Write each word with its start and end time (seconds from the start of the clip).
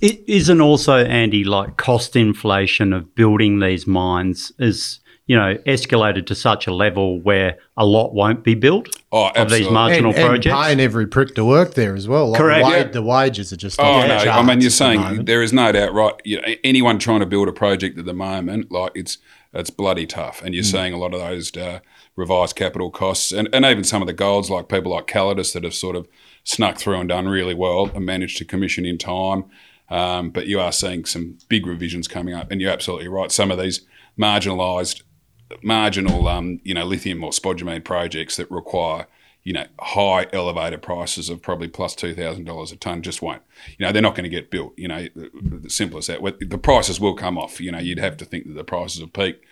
It 0.00 0.22
isn't 0.28 0.60
also 0.60 0.96
Andy 1.04 1.44
like 1.44 1.76
cost 1.76 2.14
inflation 2.16 2.92
of 2.92 3.14
building 3.14 3.58
these 3.60 3.86
mines 3.86 4.52
is 4.58 5.00
you 5.26 5.36
know 5.36 5.56
escalated 5.66 6.26
to 6.26 6.34
such 6.34 6.66
a 6.66 6.72
level 6.72 7.20
where 7.20 7.58
a 7.76 7.84
lot 7.84 8.14
won't 8.14 8.44
be 8.44 8.54
built 8.54 8.88
Oh, 9.10 9.30
of 9.34 9.50
these 9.50 9.68
marginal 9.70 10.10
and, 10.10 10.18
and 10.18 10.28
projects. 10.28 10.54
paying 10.54 10.80
every 10.80 11.06
prick 11.06 11.34
to 11.34 11.44
work 11.44 11.74
there 11.74 11.96
as 11.96 12.06
well. 12.06 12.28
Like 12.30 12.38
Correct. 12.40 12.60
The, 12.60 12.70
wa- 12.70 12.76
Yeah. 12.76 12.82
the 12.84 13.02
wages 13.02 13.52
are 13.52 13.56
just. 13.56 13.80
Oh 13.80 14.06
no! 14.06 14.16
I 14.16 14.42
mean, 14.42 14.46
you're 14.46 14.52
at 14.52 14.60
the 14.60 14.70
saying 14.70 15.24
there 15.24 15.42
is 15.42 15.52
no 15.52 15.72
doubt, 15.72 15.92
right? 15.92 16.14
You 16.24 16.40
know, 16.40 16.48
anyone 16.62 16.98
trying 16.98 17.20
to 17.20 17.26
build 17.26 17.48
a 17.48 17.52
project 17.52 17.98
at 17.98 18.04
the 18.04 18.14
moment, 18.14 18.70
like 18.70 18.92
it's 18.94 19.18
it's 19.52 19.70
bloody 19.70 20.06
tough, 20.06 20.42
and 20.42 20.54
you're 20.54 20.62
Hmm. 20.64 20.70
seeing 20.70 20.92
a 20.94 20.98
lot 20.98 21.12
of 21.14 21.20
those 21.20 21.54
uh, 21.56 21.80
revised 22.16 22.54
capital 22.54 22.90
costs, 22.90 23.32
and, 23.32 23.48
and 23.52 23.64
even 23.64 23.82
some 23.84 24.02
of 24.02 24.06
the 24.06 24.12
golds, 24.14 24.48
like 24.50 24.68
people 24.68 24.92
like 24.92 25.06
Calidus 25.06 25.52
that 25.54 25.64
have 25.64 25.74
sort 25.74 25.96
of 25.96 26.06
snuck 26.44 26.76
through 26.78 27.00
and 27.00 27.08
done 27.08 27.26
really 27.28 27.54
well 27.54 27.90
and 27.94 28.04
managed 28.06 28.36
to 28.38 28.44
commission 28.44 28.84
in 28.86 28.96
time. 28.98 29.44
Um, 29.90 30.30
but 30.30 30.46
you 30.46 30.60
are 30.60 30.72
seeing 30.72 31.04
some 31.04 31.38
big 31.48 31.66
revisions 31.66 32.08
coming 32.08 32.34
up, 32.34 32.50
and 32.50 32.60
you're 32.60 32.72
absolutely 32.72 33.08
right. 33.08 33.32
Some 33.32 33.50
of 33.50 33.58
these 33.58 33.86
marginalised, 34.18 35.02
marginal, 35.62 36.28
um, 36.28 36.60
you 36.62 36.74
know, 36.74 36.84
lithium 36.84 37.24
or 37.24 37.30
spodumene 37.30 37.84
projects 37.84 38.36
that 38.36 38.50
require 38.50 39.06
you 39.48 39.54
know, 39.54 39.64
high 39.80 40.26
elevated 40.34 40.82
prices 40.82 41.30
of 41.30 41.40
probably 41.40 41.68
plus 41.68 41.94
two 41.94 42.14
thousand 42.14 42.44
dollars 42.44 42.70
a 42.70 42.76
ton 42.76 43.00
just 43.00 43.22
won't. 43.22 43.40
You 43.78 43.86
know, 43.86 43.92
they're 43.92 44.02
not 44.02 44.14
going 44.14 44.24
to 44.24 44.28
get 44.28 44.50
built. 44.50 44.74
You 44.76 44.88
know, 44.88 45.08
the 45.14 45.70
simple 45.70 45.98
as 45.98 46.08
that. 46.08 46.20
The 46.22 46.58
prices 46.58 47.00
will 47.00 47.14
come 47.14 47.38
off. 47.38 47.58
You 47.58 47.72
know, 47.72 47.78
you'd 47.78 47.98
have 47.98 48.18
to 48.18 48.26
think 48.26 48.46
that 48.46 48.52
the 48.52 48.64
prices 48.64 49.00
have 49.00 49.14
peaked, 49.14 49.42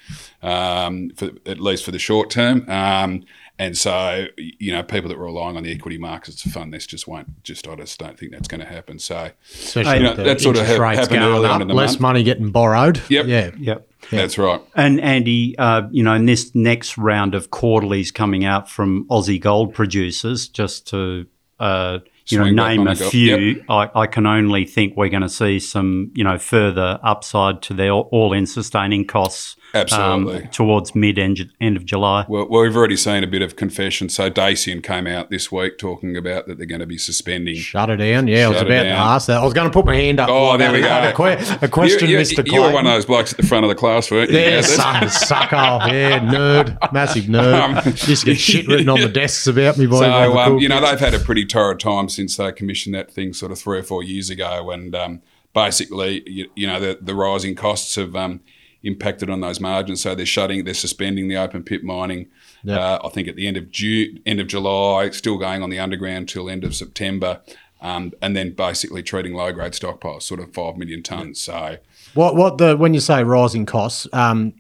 um, 0.42 1.12
for 1.16 1.30
at 1.46 1.60
least 1.60 1.82
for 1.82 1.92
the 1.92 1.98
short 1.98 2.28
term. 2.28 2.68
Um, 2.68 3.24
and 3.58 3.76
so, 3.76 4.26
you 4.36 4.70
know, 4.72 4.82
people 4.82 5.08
that 5.08 5.18
were 5.18 5.24
relying 5.24 5.56
on 5.56 5.62
the 5.62 5.72
equity 5.72 5.96
markets 5.96 6.42
to 6.42 6.50
fund 6.50 6.74
this 6.74 6.86
just 6.86 7.08
won't. 7.08 7.42
Just 7.42 7.66
I 7.66 7.74
just 7.76 7.98
don't 7.98 8.18
think 8.18 8.32
that's 8.32 8.48
going 8.48 8.60
to 8.60 8.66
happen. 8.66 8.98
So, 8.98 9.30
Especially 9.50 9.96
you 9.96 10.02
know, 10.02 10.14
that 10.14 10.40
sort 10.40 10.56
of 10.56 10.62
interest 10.62 10.78
ha- 10.78 10.88
rates 10.88 11.00
happened 11.00 11.20
going 11.20 11.34
early 11.34 11.46
up, 11.46 11.54
on 11.54 11.62
in 11.62 11.68
the 11.68 11.74
less 11.74 11.92
month. 11.92 12.00
money 12.00 12.22
getting 12.22 12.50
borrowed. 12.50 13.00
Yep. 13.08 13.26
Yeah. 13.26 13.50
yep. 13.58 13.90
That's 14.10 14.36
right. 14.36 14.60
And 14.74 15.00
Andy, 15.00 15.56
uh, 15.58 15.82
you 15.90 16.02
know, 16.02 16.14
in 16.14 16.26
this 16.26 16.54
next 16.54 16.98
round 16.98 17.34
of 17.34 17.50
quarterlies 17.50 18.10
coming 18.10 18.44
out 18.44 18.70
from 18.70 19.06
Aussie 19.08 19.40
gold 19.40 19.72
producers, 19.74 20.48
just 20.48 20.88
to 20.88 21.26
uh, 21.58 22.00
you 22.28 22.38
know 22.38 22.50
name 22.50 22.86
a 22.86 22.94
few, 22.94 23.36
Yep. 23.36 23.64
I, 23.68 23.90
I 23.94 24.06
can 24.06 24.26
only 24.26 24.64
think 24.64 24.96
we're 24.96 25.08
going 25.08 25.22
to 25.22 25.28
see 25.28 25.58
some 25.58 26.10
you 26.14 26.24
know 26.24 26.38
further 26.38 26.98
upside 27.02 27.62
to 27.62 27.74
their 27.74 27.92
all-in 27.92 28.46
sustaining 28.46 29.06
costs. 29.06 29.56
um, 29.92 30.42
towards 30.52 30.94
mid 30.94 31.18
end, 31.18 31.50
end 31.60 31.76
of 31.76 31.84
July. 31.84 32.24
Well, 32.28 32.48
well, 32.48 32.62
we've 32.62 32.76
already 32.76 32.96
seen 32.96 33.22
a 33.22 33.26
bit 33.26 33.42
of 33.42 33.56
confession. 33.56 34.08
So 34.08 34.30
Dacian 34.30 34.80
came 34.80 35.06
out 35.06 35.28
this 35.28 35.52
week 35.52 35.76
talking 35.76 36.16
about 36.16 36.46
that 36.46 36.56
they're 36.56 36.66
going 36.66 36.80
to 36.80 36.86
be 36.86 36.96
suspending. 36.96 37.56
Shut 37.56 37.90
it 37.90 37.96
down. 37.96 38.26
Yeah, 38.26 38.46
I 38.46 38.48
was 38.48 38.58
Shut 38.58 38.66
it 38.68 38.70
about 38.70 38.82
to 38.84 38.88
ask 38.90 39.26
that. 39.26 39.38
I 39.40 39.44
was 39.44 39.52
going 39.52 39.66
to 39.68 39.72
put 39.72 39.84
my 39.84 39.94
hand 39.96 40.18
up. 40.20 40.30
Oh, 40.30 40.56
there 40.56 40.72
we 40.72 40.80
go. 40.80 40.86
A, 40.88 41.12
que- 41.12 41.56
a 41.60 41.68
question, 41.68 42.08
you, 42.08 42.16
you, 42.16 42.22
Mr. 42.22 42.46
You 42.50 42.62
were 42.62 42.72
one 42.72 42.86
of 42.86 42.92
those 42.92 43.04
blokes 43.04 43.32
at 43.32 43.36
the 43.38 43.46
front 43.46 43.64
of 43.64 43.68
the 43.68 43.74
class, 43.74 44.10
weren't 44.10 44.30
you? 44.30 44.38
Yeah, 44.38 44.60
that's- 44.62 44.76
son, 44.76 45.08
sucker. 45.10 45.56
Yeah, 45.94 46.20
nerd. 46.20 46.92
Massive 46.92 47.24
nerd. 47.24 47.56
Um, 47.86 47.92
Just 47.94 48.24
get 48.24 48.38
shit 48.38 48.66
written 48.68 48.88
on 48.88 49.00
the 49.00 49.08
desks 49.08 49.46
about 49.46 49.76
me 49.78 49.86
by 49.86 49.96
So, 49.98 50.04
the 50.04 50.38
um, 50.38 50.50
cool 50.52 50.62
you 50.62 50.68
know, 50.68 50.78
kids. 50.80 50.90
they've 50.92 51.00
had 51.12 51.14
a 51.20 51.22
pretty 51.22 51.44
torrid 51.44 51.80
time 51.80 52.08
since 52.16 52.36
they 52.36 52.50
commissioned 52.52 52.94
that 52.94 53.10
thing 53.10 53.32
sort 53.32 53.52
of 53.52 53.58
three 53.58 53.78
or 53.78 53.82
four 53.82 54.02
years 54.02 54.30
ago. 54.30 54.70
And 54.70 54.94
um, 54.94 55.22
basically, 55.54 56.28
you, 56.28 56.50
you 56.56 56.66
know, 56.66 56.80
the, 56.80 56.98
the 57.00 57.14
rising 57.14 57.54
costs 57.54 57.94
have 57.94 58.16
um, 58.16 58.40
impacted 58.82 59.30
on 59.30 59.40
those 59.40 59.60
margins. 59.60 60.02
So 60.02 60.14
they're 60.14 60.26
shutting, 60.26 60.64
they're 60.64 60.74
suspending 60.74 61.28
the 61.28 61.36
open 61.36 61.62
pit 61.62 61.84
mining. 61.84 62.28
Yep. 62.64 62.78
Uh, 62.78 62.98
I 63.04 63.08
think 63.10 63.28
at 63.28 63.36
the 63.36 63.46
end 63.46 63.56
of 63.56 63.70
June, 63.70 64.20
end 64.26 64.40
of 64.40 64.48
July, 64.48 65.10
still 65.10 65.38
going 65.38 65.62
on 65.62 65.70
the 65.70 65.78
underground 65.78 66.28
till 66.28 66.48
end 66.50 66.64
of 66.64 66.74
September. 66.74 67.40
Um, 67.82 68.12
and 68.22 68.34
then 68.34 68.52
basically 68.52 69.02
treating 69.02 69.34
low 69.34 69.52
grade 69.52 69.72
stockpiles, 69.72 70.22
sort 70.22 70.40
of 70.40 70.52
five 70.54 70.78
million 70.78 71.02
tonnes. 71.02 71.36
So, 71.36 71.76
What 72.14 72.34
what 72.34 72.56
the 72.56 72.74
when 72.74 72.94
you 72.94 73.00
say 73.00 73.22
rising 73.22 73.66
costs, 73.66 74.08
um, 74.14 74.54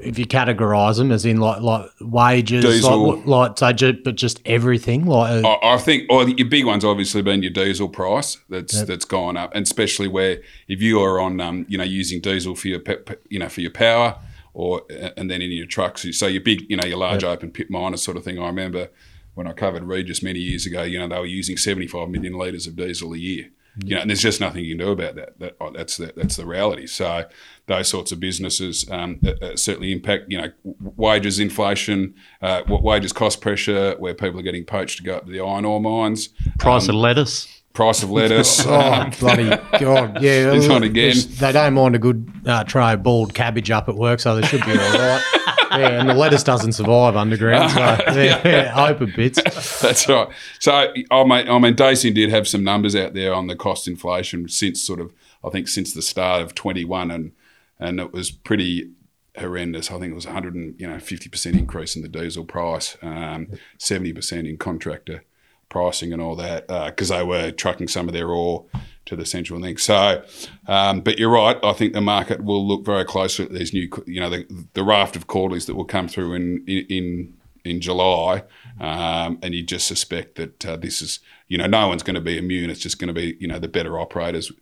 if 0.00 0.18
you 0.18 0.26
categorise 0.26 0.98
them 0.98 1.10
as 1.10 1.24
in 1.24 1.38
like 1.38 1.60
like 1.60 1.90
wages, 2.00 2.64
Diesel. 2.64 3.16
like, 3.16 3.26
like 3.26 3.58
so, 3.58 3.72
ju- 3.72 3.98
but 4.04 4.14
just 4.14 4.40
everything, 4.44 5.06
like 5.06 5.44
uh, 5.44 5.48
I, 5.48 5.74
I 5.74 5.78
think, 5.78 6.06
or 6.10 6.28
your 6.28 6.48
big 6.48 6.64
one's 6.64 6.84
obviously 6.84 7.22
been 7.22 7.42
your 7.42 7.52
diesel 7.52 7.88
price 7.88 8.38
that's 8.48 8.82
that's 8.82 9.04
gone 9.04 9.36
up, 9.36 9.52
and 9.54 9.64
especially 9.64 10.08
where 10.08 10.40
if 10.68 10.80
you 10.80 11.00
are 11.00 11.20
on, 11.20 11.40
um, 11.40 11.66
you 11.68 11.78
know, 11.78 11.84
using 11.84 12.20
diesel 12.20 12.54
for 12.54 12.68
your, 12.68 12.80
pe- 12.80 13.16
you 13.28 13.38
know, 13.38 13.48
for 13.48 13.60
your 13.60 13.72
power, 13.72 14.18
or 14.54 14.82
and 15.16 15.30
then 15.30 15.42
in 15.42 15.50
your 15.50 15.66
trucks, 15.66 16.06
so 16.16 16.26
your 16.26 16.42
big, 16.42 16.68
you 16.70 16.76
know, 16.76 16.86
your 16.86 16.98
large 16.98 17.24
open 17.24 17.50
pit 17.50 17.70
miners 17.70 18.02
sort 18.02 18.16
of 18.16 18.24
thing. 18.24 18.38
I 18.38 18.46
remember 18.46 18.90
when 19.34 19.46
I 19.46 19.52
covered 19.52 19.84
Regis 19.84 20.22
many 20.22 20.38
years 20.38 20.66
ago, 20.66 20.82
you 20.82 20.98
know, 20.98 21.08
they 21.08 21.18
were 21.18 21.26
using 21.26 21.56
seventy 21.56 21.86
five 21.86 22.08
million 22.08 22.34
litres 22.34 22.66
of 22.66 22.76
diesel 22.76 23.12
a 23.14 23.18
year. 23.18 23.50
You 23.84 23.94
know, 23.94 24.00
and 24.00 24.10
there's 24.10 24.22
just 24.22 24.40
nothing 24.40 24.64
you 24.64 24.76
can 24.76 24.86
do 24.86 24.92
about 24.92 25.14
that. 25.14 25.38
that 25.38 25.56
oh, 25.60 25.70
that's 25.70 25.96
the, 25.96 26.12
that's 26.16 26.36
the 26.36 26.46
reality. 26.46 26.86
So 26.86 27.24
those 27.66 27.88
sorts 27.88 28.12
of 28.12 28.18
businesses 28.18 28.88
um, 28.90 29.20
uh, 29.24 29.56
certainly 29.56 29.92
impact. 29.92 30.24
You 30.28 30.38
know, 30.38 30.52
wages 30.64 31.38
inflation, 31.38 32.14
uh, 32.42 32.62
wages 32.66 33.12
cost 33.12 33.40
pressure, 33.40 33.94
where 33.98 34.14
people 34.14 34.40
are 34.40 34.42
getting 34.42 34.64
poached 34.64 34.98
to 34.98 35.04
go 35.04 35.16
up 35.16 35.26
to 35.26 35.32
the 35.32 35.40
iron 35.40 35.64
ore 35.64 35.80
mines. 35.80 36.30
Price 36.58 36.88
of 36.88 36.94
lettuce. 36.96 37.62
Price 37.72 38.02
of 38.02 38.10
lettuce. 38.10 38.60
oh 38.66 39.10
bloody 39.20 39.48
god, 39.78 40.20
yeah, 40.22 40.52
It's 40.52 40.68
on 40.68 40.82
again. 40.82 41.14
They 41.38 41.52
don't 41.52 41.74
mind 41.74 41.94
a 41.94 41.98
good 41.98 42.30
uh, 42.46 42.64
tray 42.64 42.94
of 42.94 43.02
boiled 43.02 43.34
cabbage 43.34 43.70
up 43.70 43.88
at 43.88 43.94
work, 43.94 44.18
so 44.20 44.34
they 44.34 44.46
should 44.46 44.64
be 44.64 44.72
all 44.72 44.78
right. 44.78 45.22
yeah, 45.78 46.00
and 46.00 46.08
the 46.08 46.14
lettuce 46.14 46.42
doesn't 46.42 46.72
survive 46.72 47.16
underground, 47.16 47.70
so 47.72 47.78
yeah, 48.20 48.40
yeah, 48.46 48.86
open 48.88 49.12
bits. 49.14 49.40
That's 49.80 50.08
right. 50.08 50.28
So 50.58 50.72
I 50.72 51.24
mean, 51.24 51.48
I 51.48 51.58
mean, 51.58 51.74
Dacian 51.74 52.14
did 52.14 52.30
have 52.30 52.46
some 52.48 52.64
numbers 52.64 52.94
out 52.96 53.14
there 53.14 53.34
on 53.34 53.46
the 53.46 53.56
cost 53.56 53.88
inflation 53.88 54.48
since 54.48 54.82
sort 54.82 55.00
of, 55.00 55.12
I 55.44 55.50
think, 55.50 55.68
since 55.68 55.94
the 55.94 56.02
start 56.02 56.42
of 56.42 56.54
21, 56.54 57.10
and 57.10 57.32
and 57.78 58.00
it 58.00 58.12
was 58.12 58.30
pretty 58.30 58.90
horrendous. 59.36 59.90
I 59.90 59.98
think 59.98 60.12
it 60.12 60.16
was 60.16 60.26
100 60.26 60.54
and 60.54 60.80
you 60.80 60.86
know 60.86 60.98
50 60.98 61.28
percent 61.28 61.56
increase 61.56 61.96
in 61.96 62.02
the 62.02 62.08
diesel 62.08 62.44
price, 62.44 62.96
um, 63.02 63.48
70 63.78 64.12
percent 64.12 64.46
in 64.46 64.56
contractor 64.56 65.24
pricing 65.68 66.12
and 66.12 66.22
all 66.22 66.34
that 66.34 66.66
because 66.86 67.10
they 67.10 67.22
were 67.22 67.50
trucking 67.50 67.88
some 67.88 68.08
of 68.08 68.14
their 68.14 68.30
ore 68.30 68.64
to 69.08 69.16
the 69.16 69.26
central 69.26 69.60
link. 69.60 69.78
So, 69.78 70.22
um, 70.66 71.00
but 71.00 71.18
you're 71.18 71.30
right. 71.30 71.58
I 71.62 71.72
think 71.72 71.92
the 71.92 72.00
market 72.00 72.44
will 72.44 72.66
look 72.66 72.84
very 72.84 73.04
closely 73.04 73.46
at 73.46 73.52
these 73.52 73.72
new, 73.72 73.88
you 74.06 74.20
know, 74.20 74.30
the, 74.30 74.46
the 74.74 74.84
raft 74.84 75.16
of 75.16 75.26
quarterlies 75.26 75.66
that 75.66 75.74
will 75.74 75.84
come 75.84 76.08
through 76.08 76.34
in 76.34 76.64
in 76.66 77.34
in 77.64 77.80
July, 77.80 78.44
um, 78.80 79.38
and 79.42 79.54
you 79.54 79.62
just 79.62 79.86
suspect 79.86 80.36
that 80.36 80.64
uh, 80.64 80.76
this 80.76 81.02
is, 81.02 81.20
you 81.48 81.58
know, 81.58 81.66
no 81.66 81.88
one's 81.88 82.02
going 82.02 82.14
to 82.14 82.20
be 82.20 82.38
immune. 82.38 82.70
It's 82.70 82.80
just 82.80 82.98
going 82.98 83.08
to 83.08 83.14
be, 83.14 83.36
you 83.40 83.48
know, 83.48 83.58
the 83.58 83.68
better 83.68 83.98
operators 83.98 84.52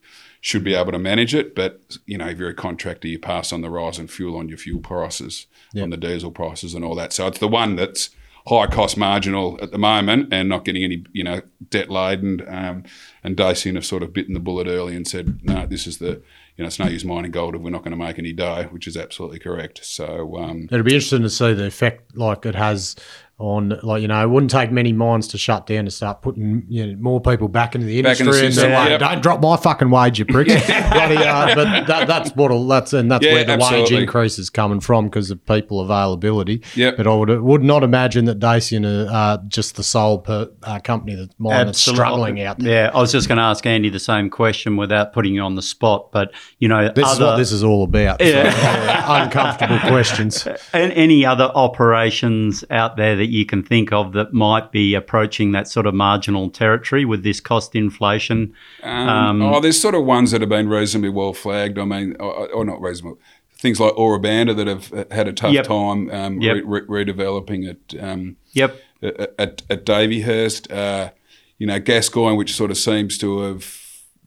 should 0.40 0.64
be 0.64 0.74
able 0.74 0.92
to 0.92 0.98
manage 0.98 1.34
it. 1.34 1.54
But 1.54 1.98
you 2.06 2.18
know, 2.18 2.28
if 2.28 2.38
you're 2.38 2.48
a 2.48 2.54
contractor, 2.54 3.08
you 3.08 3.18
pass 3.18 3.52
on 3.52 3.60
the 3.60 3.70
rise 3.70 3.98
in 3.98 4.08
fuel 4.08 4.36
on 4.36 4.48
your 4.48 4.58
fuel 4.58 4.80
prices, 4.80 5.46
on 5.82 5.90
the 5.90 5.96
diesel 5.96 6.30
prices, 6.30 6.74
and 6.74 6.84
all 6.84 6.94
that. 6.94 7.12
So 7.12 7.26
it's 7.26 7.38
the 7.38 7.48
one 7.48 7.76
that's 7.76 8.10
high 8.48 8.66
cost 8.66 8.96
marginal 8.96 9.58
at 9.60 9.72
the 9.72 9.78
moment 9.78 10.32
and 10.32 10.48
not 10.48 10.64
getting 10.64 10.84
any, 10.84 11.04
you 11.12 11.24
know, 11.24 11.40
debt 11.68 11.90
laden. 11.90 12.42
Um, 12.46 12.84
and 13.24 13.36
Dacian 13.36 13.74
have 13.74 13.84
sort 13.84 14.02
of 14.02 14.12
bitten 14.12 14.34
the 14.34 14.40
bullet 14.40 14.68
early 14.68 14.94
and 14.94 15.06
said, 15.06 15.40
no, 15.42 15.66
this 15.66 15.86
is 15.86 15.98
the, 15.98 16.22
you 16.56 16.62
know, 16.62 16.66
it's 16.66 16.78
no 16.78 16.86
use 16.86 17.04
mining 17.04 17.32
gold 17.32 17.56
if 17.56 17.60
we're 17.60 17.70
not 17.70 17.82
going 17.82 17.90
to 17.90 18.04
make 18.04 18.18
any 18.18 18.32
dough, 18.32 18.68
which 18.70 18.86
is 18.86 18.96
absolutely 18.96 19.40
correct. 19.40 19.84
So, 19.84 20.36
um, 20.38 20.68
It'll 20.70 20.84
be 20.84 20.94
interesting 20.94 21.22
to 21.22 21.30
see 21.30 21.54
the 21.54 21.66
effect 21.66 22.16
like 22.16 22.46
it 22.46 22.54
has 22.54 22.94
on, 23.38 23.78
like 23.82 24.00
you 24.00 24.08
know, 24.08 24.22
it 24.22 24.30
wouldn't 24.30 24.50
take 24.50 24.70
many 24.72 24.92
mines 24.92 25.28
to 25.28 25.38
shut 25.38 25.66
down 25.66 25.84
to 25.84 25.90
start 25.90 26.22
putting 26.22 26.64
you 26.68 26.86
know, 26.86 26.96
more 26.98 27.20
people 27.20 27.48
back 27.48 27.74
into 27.74 27.86
the 27.86 28.00
Back 28.00 28.18
in 28.18 28.26
industry 28.26 28.40
the 28.40 28.46
and 28.46 28.54
system, 28.54 28.72
say, 28.72 28.90
yep. 28.90 29.00
don't 29.00 29.22
drop 29.22 29.40
my 29.42 29.56
fucking 29.56 29.90
wage, 29.90 30.18
you 30.18 30.24
pricks. 30.24 30.54
Bloody, 30.66 31.16
uh, 31.18 31.54
but 31.54 31.86
that, 31.86 32.08
that's 32.08 32.30
what 32.30 32.48
that's 32.68 32.92
and 32.94 33.10
that's 33.10 33.24
Yeah, 33.24 33.34
where 33.34 33.44
the 33.44 33.58
wage 33.58 33.92
increase 33.92 34.38
is 34.38 34.48
coming 34.48 34.80
from 34.80 35.06
because 35.06 35.30
of 35.30 35.44
people 35.44 35.80
availability. 35.80 36.62
Yep. 36.74 36.96
But 36.96 37.06
I 37.06 37.14
would 37.14 37.40
would 37.42 37.62
not 37.62 37.82
imagine 37.82 38.24
that 38.24 38.38
Dacian 38.38 38.86
are 38.86 39.06
uh, 39.10 39.38
just 39.48 39.76
the 39.76 39.82
sole 39.82 40.18
per, 40.20 40.48
uh, 40.62 40.78
company 40.80 41.14
that's 41.14 41.34
mine 41.38 41.66
that's 41.66 41.80
struggling 41.80 42.40
out 42.40 42.58
there. 42.58 42.84
Yeah, 42.84 42.90
I 42.94 43.00
was 43.00 43.12
just 43.12 43.28
going 43.28 43.38
to 43.38 43.44
ask 43.44 43.66
Andy 43.66 43.90
the 43.90 43.98
same 43.98 44.30
question 44.30 44.76
without 44.76 45.12
putting 45.12 45.34
you 45.34 45.42
on 45.42 45.56
the 45.56 45.62
spot, 45.62 46.10
but 46.10 46.32
you 46.58 46.68
know, 46.68 46.90
This 46.90 47.12
is 47.12 47.20
what 47.20 47.36
this 47.36 47.52
is 47.52 47.62
all 47.62 47.84
about. 47.84 48.20
so, 48.22 48.32
uh, 48.34 49.04
uncomfortable 49.22 49.78
questions. 49.80 50.46
and 50.72 50.92
any 50.92 51.26
other 51.26 51.50
operations 51.54 52.64
out 52.70 52.96
there 52.96 53.16
that 53.16 53.25
you 53.30 53.44
can 53.46 53.62
think 53.62 53.92
of 53.92 54.12
that 54.12 54.32
might 54.32 54.72
be 54.72 54.94
approaching 54.94 55.52
that 55.52 55.68
sort 55.68 55.86
of 55.86 55.94
marginal 55.94 56.50
territory 56.50 57.04
with 57.04 57.22
this 57.22 57.40
cost 57.40 57.74
inflation? 57.74 58.52
Um, 58.82 59.42
oh, 59.42 59.60
there's 59.60 59.80
sort 59.80 59.94
of 59.94 60.04
ones 60.04 60.30
that 60.30 60.40
have 60.40 60.50
been 60.50 60.68
reasonably 60.68 61.10
well 61.10 61.32
flagged. 61.32 61.78
I 61.78 61.84
mean, 61.84 62.16
or, 62.20 62.48
or 62.50 62.64
not 62.64 62.80
reasonable. 62.80 63.18
Things 63.58 63.80
like 63.80 63.96
Ora 63.96 64.20
Banda 64.20 64.52
that 64.54 64.66
have 64.66 64.88
had 65.10 65.28
a 65.28 65.32
tough 65.32 65.52
Yep. 65.52 65.64
time 65.66 66.10
um, 66.10 66.40
Yep. 66.42 66.56
re- 66.66 66.82
re- 66.86 67.04
redeveloping 67.04 67.68
at, 67.70 68.02
um, 68.02 68.36
Yep. 68.52 68.80
at, 69.02 69.20
at, 69.38 69.62
at 69.70 69.86
Davyhurst. 69.86 70.70
Uh, 70.70 71.10
you 71.58 71.66
know, 71.66 71.80
Gascoyne, 71.80 72.36
which 72.36 72.54
sort 72.54 72.70
of 72.70 72.76
seems 72.76 73.16
to 73.18 73.38
have 73.40 73.62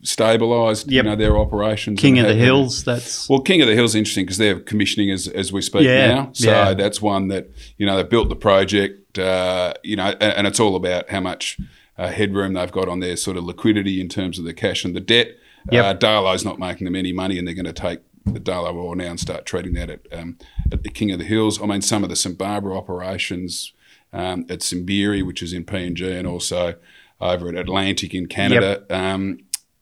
stabilised, 0.03 0.85
Yep. 0.89 1.03
you 1.05 1.09
know, 1.09 1.15
their 1.15 1.37
operations. 1.37 1.99
King 1.99 2.19
of 2.19 2.27
the 2.27 2.35
Hills, 2.35 2.83
that's 2.83 3.27
Well, 3.29 3.41
King 3.41 3.61
of 3.61 3.67
the 3.67 3.75
Hills 3.75 3.91
is 3.91 3.95
interesting 3.95 4.25
because 4.25 4.37
they're 4.37 4.59
commissioning 4.59 5.11
as, 5.11 5.27
as 5.27 5.51
we 5.51 5.61
speak 5.61 5.83
Yeah, 5.83 6.07
now. 6.07 6.29
So 6.33 6.49
yeah. 6.49 6.73
that's 6.73 7.01
one 7.01 7.27
that, 7.29 7.49
you 7.77 7.85
know, 7.85 7.97
they 7.97 8.03
built 8.03 8.29
the 8.29 8.35
project, 8.35 9.19
uh, 9.19 9.73
you 9.83 9.95
know, 9.95 10.07
and, 10.07 10.21
and 10.21 10.47
it's 10.47 10.59
all 10.59 10.75
about 10.75 11.09
how 11.09 11.19
much 11.19 11.57
uh, 11.97 12.07
headroom 12.07 12.53
they've 12.53 12.71
got 12.71 12.87
on 12.87 12.99
their 13.01 13.17
sort 13.17 13.35
of 13.37 13.43
liquidity 13.43 13.99
in 13.99 14.07
terms 14.07 14.39
of 14.39 14.45
the 14.45 14.53
cash 14.53 14.85
and 14.85 14.95
the 14.95 15.01
debt. 15.01 15.31
Yep. 15.71 15.85
Uh, 15.85 15.93
Darlot's 15.97 16.45
not 16.45 16.57
making 16.59 16.85
them 16.85 16.95
any 16.95 17.11
money, 17.11 17.37
and 17.37 17.45
they're 17.45 17.53
going 17.55 17.65
to 17.65 17.73
take 17.73 17.99
the 18.25 18.39
Darlot 18.39 18.75
ore 18.75 18.95
now 18.95 19.09
and 19.09 19.19
start 19.19 19.45
treating 19.45 19.73
that 19.73 19.89
at, 19.89 20.01
um, 20.13 20.37
at 20.71 20.83
the 20.83 20.89
King 20.89 21.11
of 21.11 21.19
the 21.19 21.25
Hills. 21.25 21.61
I 21.61 21.65
mean, 21.65 21.81
some 21.81 22.03
of 22.03 22.09
the 22.09 22.15
St 22.15 22.37
Barbara 22.37 22.77
operations 22.77 23.73
um, 24.13 24.45
at 24.49 24.59
Simberi, 24.59 25.25
which 25.25 25.43
is 25.43 25.51
in 25.51 25.65
PNG, 25.65 26.17
and 26.17 26.25
also 26.27 26.75
over 27.19 27.49
at 27.49 27.55
Atlantic 27.55 28.13
in 28.15 28.27
Canada, 28.27 28.83
um, 28.89 29.39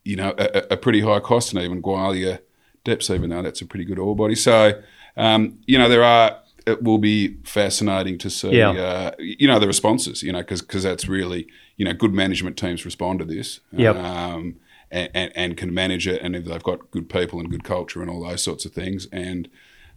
you 0.08 0.16
know, 0.16 0.30
a, 0.38 0.62
a 0.70 0.76
pretty 0.76 1.00
high 1.08 1.20
cost, 1.20 1.52
and 1.52 1.62
even 1.62 1.82
Gwalia 1.82 2.38
depths, 2.84 3.10
even 3.10 3.28
though 3.30 3.42
that's 3.42 3.60
a 3.60 3.66
pretty 3.66 3.84
good 3.84 3.98
ore 3.98 4.16
body. 4.16 4.34
So, 4.34 4.80
um, 5.16 5.58
you 5.66 5.78
know, 5.78 5.88
there 5.88 6.04
are. 6.04 6.28
It 6.66 6.82
will 6.82 6.98
be 6.98 7.36
fascinating 7.44 8.18
to 8.18 8.28
see, 8.28 8.50
Yeah. 8.58 8.72
uh, 8.72 9.10
you 9.18 9.46
know, 9.48 9.58
the 9.58 9.66
responses, 9.66 10.22
you 10.22 10.32
know, 10.34 10.42
because 10.42 10.82
that's 10.82 11.08
really, 11.08 11.46
you 11.78 11.84
know, 11.86 11.94
good 11.94 12.12
management 12.12 12.58
teams 12.58 12.84
respond 12.84 13.20
to 13.20 13.24
this. 13.24 13.60
Yep. 13.72 13.96
Um, 13.96 14.56
and, 14.90 15.08
and, 15.14 15.32
and 15.34 15.56
can 15.56 15.72
manage 15.72 16.06
it, 16.06 16.20
and 16.22 16.36
if 16.36 16.44
they've 16.44 16.62
got 16.62 16.90
good 16.90 17.08
people 17.08 17.40
and 17.40 17.50
good 17.50 17.64
culture 17.64 18.02
and 18.02 18.10
all 18.10 18.22
those 18.28 18.42
sorts 18.42 18.64
of 18.66 18.72
things, 18.72 19.06
and 19.12 19.48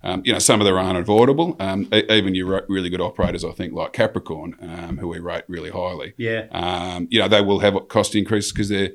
um, 0.04 0.22
you 0.26 0.34
know 0.34 0.40
some 0.40 0.60
of 0.62 0.66
them 0.66 0.76
are 0.76 0.90
unavoidable. 0.94 1.56
Um, 1.60 1.88
even 1.92 2.36
your 2.36 2.66
really 2.70 2.90
good 2.90 3.02
operators, 3.02 3.44
I 3.46 3.52
think, 3.52 3.74
like 3.74 3.92
Capricorn, 3.94 4.56
um, 4.62 4.98
who 4.98 5.08
we 5.10 5.20
rate 5.20 5.44
really 5.48 5.70
highly. 5.72 6.14
Yeah. 6.18 6.48
Um, 6.52 7.08
you 7.12 7.20
know 7.20 7.28
they 7.28 7.42
will 7.42 7.60
have 7.60 7.76
cost 7.88 8.16
increases 8.16 8.52
because 8.54 8.70
they're 8.70 8.92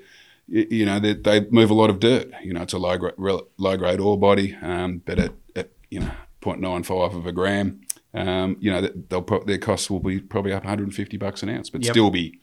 you 0.48 0.86
know 0.86 0.98
they, 1.00 1.14
they 1.14 1.40
move 1.50 1.70
a 1.70 1.74
lot 1.74 1.90
of 1.90 2.00
dirt. 2.00 2.30
You 2.42 2.52
know 2.52 2.62
it's 2.62 2.72
a 2.72 2.78
low 2.78 2.96
grade 2.96 3.14
low 3.18 3.76
grade 3.76 4.00
ore 4.00 4.18
body, 4.18 4.56
um, 4.62 5.02
but 5.04 5.18
at, 5.18 5.32
at 5.54 5.70
you 5.90 6.00
know 6.00 6.10
0.95 6.42 7.16
of 7.16 7.26
a 7.26 7.32
gram. 7.32 7.80
Um, 8.14 8.56
you 8.60 8.70
know, 8.70 8.88
they'll 9.10 9.20
pro- 9.20 9.44
their 9.44 9.58
costs 9.58 9.90
will 9.90 10.00
be 10.00 10.20
probably 10.20 10.52
up 10.52 10.64
150 10.64 11.16
bucks 11.18 11.42
an 11.42 11.50
ounce, 11.50 11.68
but 11.68 11.82
Yep. 11.84 11.92
still 11.92 12.10
be, 12.10 12.40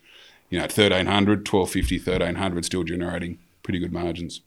you 0.52 0.60
know, 0.60 0.66
1300, 0.66 1.48
1250, 1.48 1.98
1300, 1.98 2.66
still 2.66 2.84
generating 2.84 3.40
pretty 3.64 3.80
good 3.80 3.92
margins. 3.92 4.42